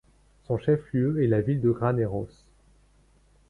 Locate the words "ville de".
1.41-1.69